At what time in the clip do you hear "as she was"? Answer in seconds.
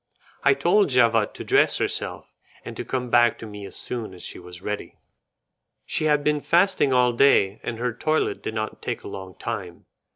4.15-4.63